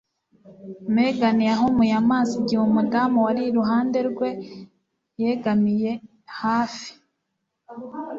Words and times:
Megan 0.95 1.37
yahumuye 1.49 1.93
amaso 2.01 2.33
igihe 2.41 2.61
umudamu 2.69 3.17
wari 3.25 3.41
iruhande 3.49 3.99
rwe 4.09 4.29
yegamiye 5.21 5.91
hafi. 6.39 6.89